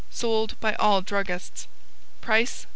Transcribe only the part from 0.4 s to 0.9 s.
by